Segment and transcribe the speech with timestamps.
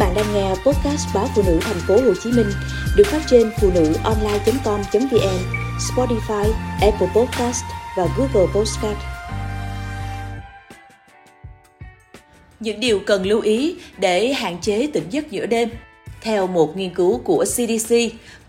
[0.00, 2.46] bạn đang nghe podcast báo phụ nữ thành phố Hồ Chí Minh
[2.96, 5.38] được phát trên phụ nữ online.com.vn,
[5.78, 7.64] Spotify, Apple Podcast
[7.96, 8.98] và Google Podcast.
[12.60, 15.68] Những điều cần lưu ý để hạn chế tỉnh giấc giữa đêm.
[16.22, 17.94] Theo một nghiên cứu của CDC,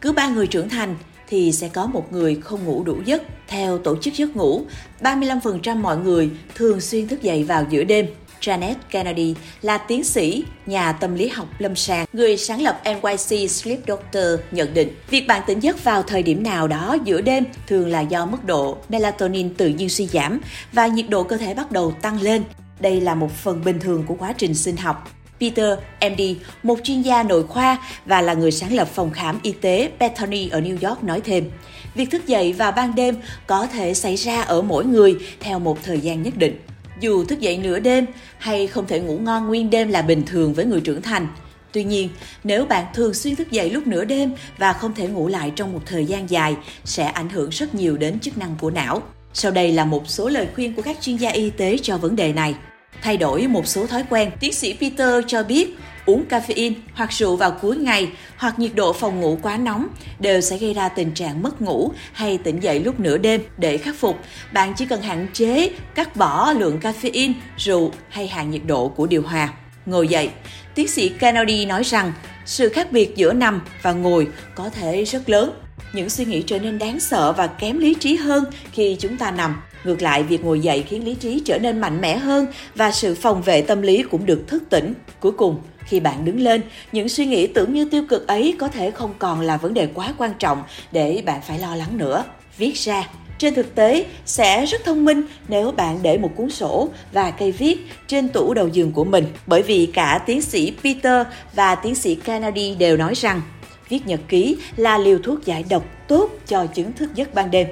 [0.01, 0.95] cứ ba người trưởng thành
[1.27, 3.23] thì sẽ có một người không ngủ đủ giấc.
[3.47, 4.61] Theo tổ chức giấc ngủ,
[5.01, 8.05] 35% mọi người thường xuyên thức dậy vào giữa đêm.
[8.41, 13.51] Janet Kennedy là tiến sĩ, nhà tâm lý học lâm sàng, người sáng lập NYC
[13.51, 17.43] Sleep Doctor nhận định việc bạn tỉnh giấc vào thời điểm nào đó giữa đêm
[17.67, 20.39] thường là do mức độ melatonin tự nhiên suy giảm
[20.71, 22.43] và nhiệt độ cơ thể bắt đầu tăng lên.
[22.79, 25.11] Đây là một phần bình thường của quá trình sinh học.
[25.39, 26.21] Peter, MD,
[26.63, 30.49] một chuyên gia nội khoa và là người sáng lập phòng khám y tế Bethany
[30.49, 31.51] ở New York nói thêm,
[31.95, 33.15] việc thức dậy vào ban đêm
[33.47, 36.59] có thể xảy ra ở mỗi người theo một thời gian nhất định.
[37.01, 38.05] Dù thức dậy nửa đêm
[38.37, 41.27] hay không thể ngủ ngon nguyên đêm là bình thường với người trưởng thành.
[41.71, 42.09] Tuy nhiên,
[42.43, 45.73] nếu bạn thường xuyên thức dậy lúc nửa đêm và không thể ngủ lại trong
[45.73, 49.01] một thời gian dài, sẽ ảnh hưởng rất nhiều đến chức năng của não.
[49.33, 52.15] Sau đây là một số lời khuyên của các chuyên gia y tế cho vấn
[52.15, 52.55] đề này.
[53.01, 57.35] Thay đổi một số thói quen, tiến sĩ Peter cho biết uống caffeine hoặc rượu
[57.35, 59.87] vào cuối ngày hoặc nhiệt độ phòng ngủ quá nóng
[60.19, 63.41] đều sẽ gây ra tình trạng mất ngủ hay tỉnh dậy lúc nửa đêm.
[63.57, 64.19] Để khắc phục,
[64.53, 69.07] bạn chỉ cần hạn chế cắt bỏ lượng caffeine, rượu hay hạ nhiệt độ của
[69.07, 69.53] điều hòa.
[69.85, 70.29] Ngồi dậy,
[70.75, 72.13] tiến sĩ Kennedy nói rằng
[72.45, 75.51] sự khác biệt giữa nằm và ngồi có thể rất lớn.
[75.93, 79.31] Những suy nghĩ trở nên đáng sợ và kém lý trí hơn khi chúng ta
[79.31, 79.61] nằm.
[79.83, 83.15] Ngược lại, việc ngồi dậy khiến lý trí trở nên mạnh mẽ hơn và sự
[83.15, 84.93] phòng vệ tâm lý cũng được thức tỉnh.
[85.19, 86.61] Cuối cùng, khi bạn đứng lên,
[86.91, 89.87] những suy nghĩ tưởng như tiêu cực ấy có thể không còn là vấn đề
[89.93, 92.23] quá quan trọng để bạn phải lo lắng nữa.
[92.57, 93.07] Viết ra
[93.41, 97.51] trên thực tế, sẽ rất thông minh nếu bạn để một cuốn sổ và cây
[97.51, 97.77] viết
[98.07, 102.15] trên tủ đầu giường của mình, bởi vì cả tiến sĩ Peter và tiến sĩ
[102.15, 103.41] Kennedy đều nói rằng
[103.89, 107.67] viết nhật ký là liều thuốc giải độc tốt cho chứng thức giấc ban đêm.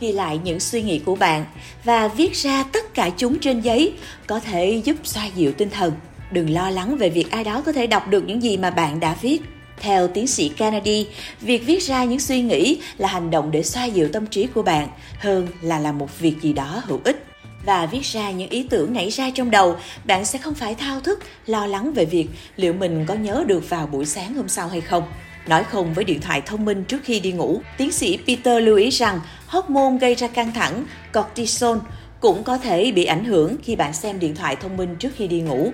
[0.00, 1.44] Ghi lại những suy nghĩ của bạn
[1.84, 3.92] và viết ra tất cả chúng trên giấy
[4.26, 5.92] có thể giúp xoa dịu tinh thần.
[6.30, 9.00] Đừng lo lắng về việc ai đó có thể đọc được những gì mà bạn
[9.00, 9.42] đã viết
[9.84, 11.06] theo tiến sĩ Kennedy,
[11.40, 14.62] việc viết ra những suy nghĩ là hành động để xoa dịu tâm trí của
[14.62, 17.24] bạn hơn là làm một việc gì đó hữu ích.
[17.64, 21.00] Và viết ra những ý tưởng nảy ra trong đầu, bạn sẽ không phải thao
[21.00, 24.68] thức, lo lắng về việc liệu mình có nhớ được vào buổi sáng hôm sau
[24.68, 25.02] hay không.
[25.46, 28.76] Nói không với điện thoại thông minh trước khi đi ngủ, tiến sĩ Peter lưu
[28.76, 30.84] ý rằng hormone gây ra căng thẳng,
[31.14, 31.78] cortisol,
[32.20, 35.28] cũng có thể bị ảnh hưởng khi bạn xem điện thoại thông minh trước khi
[35.28, 35.72] đi ngủ.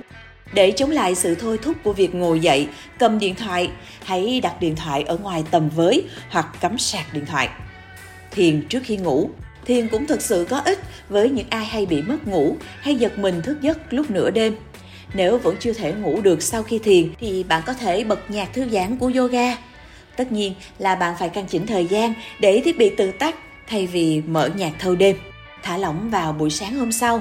[0.54, 2.68] Để chống lại sự thôi thúc của việc ngồi dậy,
[2.98, 3.70] cầm điện thoại,
[4.04, 7.48] hãy đặt điện thoại ở ngoài tầm với hoặc cắm sạc điện thoại.
[8.30, 9.30] Thiền trước khi ngủ
[9.64, 10.78] Thiền cũng thực sự có ích
[11.08, 14.56] với những ai hay bị mất ngủ hay giật mình thức giấc lúc nửa đêm.
[15.14, 18.52] Nếu vẫn chưa thể ngủ được sau khi thiền thì bạn có thể bật nhạc
[18.52, 19.56] thư giãn của yoga.
[20.16, 23.86] Tất nhiên là bạn phải căn chỉnh thời gian để thiết bị tự tắt thay
[23.86, 25.16] vì mở nhạc thâu đêm.
[25.62, 27.20] Thả lỏng vào buổi sáng hôm sau.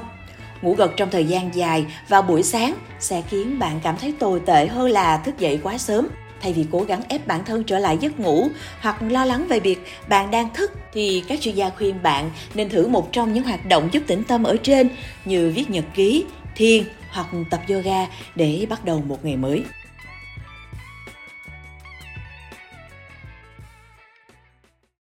[0.62, 4.42] Ngủ gật trong thời gian dài vào buổi sáng sẽ khiến bạn cảm thấy tồi
[4.46, 6.08] tệ hơn là thức dậy quá sớm.
[6.42, 8.47] Thay vì cố gắng ép bản thân trở lại giấc ngủ
[8.81, 12.69] hoặc lo lắng về việc bạn đang thức thì các chuyên gia khuyên bạn nên
[12.69, 14.90] thử một trong những hoạt động giúp tĩnh tâm ở trên
[15.25, 16.25] như viết nhật ký,
[16.56, 19.64] thiền hoặc tập yoga để bắt đầu một ngày mới.